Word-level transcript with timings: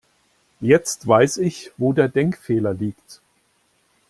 Jetzt 0.61 1.07
weiß 1.07 1.37
ich, 1.37 1.73
wo 1.77 1.93
der 1.93 2.09
Denkfehler 2.09 2.73
liegt. 2.73 3.21